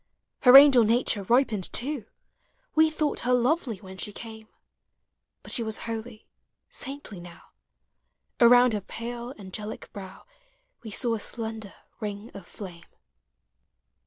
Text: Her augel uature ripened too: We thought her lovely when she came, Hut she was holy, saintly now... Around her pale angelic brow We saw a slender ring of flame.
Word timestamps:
Her 0.41 0.53
augel 0.53 0.83
uature 0.87 1.29
ripened 1.29 1.71
too: 1.71 2.05
We 2.73 2.89
thought 2.89 3.19
her 3.19 3.33
lovely 3.33 3.77
when 3.77 3.97
she 3.99 4.11
came, 4.11 4.47
Hut 5.45 5.51
she 5.51 5.61
was 5.61 5.85
holy, 5.85 6.25
saintly 6.71 7.19
now... 7.19 7.51
Around 8.39 8.73
her 8.73 8.81
pale 8.81 9.31
angelic 9.37 9.93
brow 9.93 10.25
We 10.81 10.89
saw 10.89 11.13
a 11.13 11.19
slender 11.19 11.75
ring 11.99 12.31
of 12.33 12.47
flame. 12.47 12.85